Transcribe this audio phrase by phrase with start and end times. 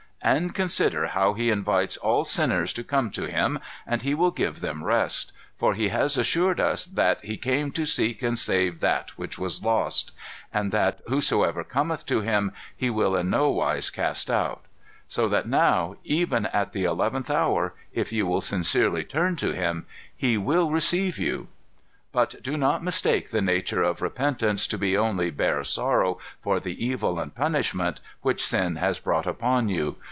[0.23, 3.57] "And consider how he invites all sinners to come to Him,
[3.87, 7.87] and He will give them rest; for He has assured us that 'He came to
[7.87, 10.11] seek and to save that which was lost;'
[10.53, 14.65] and that 'whosoever cometh to Him, He will in nowise cast out.'
[15.07, 19.87] So that now, even at the eleventh hour, if you will sincerely turn to Him,
[20.15, 21.47] He will receive you.
[22.11, 26.85] "But do not mistake the nature of repentance to be only bare sorrow for the
[26.85, 29.95] evil and punishment which sin has brought upon you.